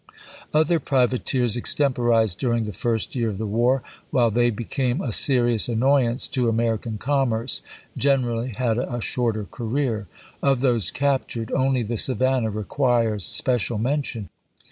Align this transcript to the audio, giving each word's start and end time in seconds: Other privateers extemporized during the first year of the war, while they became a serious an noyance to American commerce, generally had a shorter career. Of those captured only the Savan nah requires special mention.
Other 0.51 0.79
privateers 0.79 1.55
extemporized 1.55 2.39
during 2.39 2.63
the 2.65 2.73
first 2.73 3.15
year 3.15 3.29
of 3.29 3.37
the 3.37 3.45
war, 3.45 3.83
while 4.09 4.31
they 4.31 4.49
became 4.49 4.99
a 4.99 5.11
serious 5.11 5.69
an 5.69 5.81
noyance 5.81 6.27
to 6.31 6.49
American 6.49 6.97
commerce, 6.97 7.61
generally 7.95 8.49
had 8.49 8.79
a 8.79 8.99
shorter 8.99 9.43
career. 9.43 10.07
Of 10.41 10.61
those 10.61 10.89
captured 10.89 11.51
only 11.51 11.83
the 11.83 11.97
Savan 11.99 12.45
nah 12.45 12.49
requires 12.49 13.23
special 13.25 13.77
mention. 13.77 14.29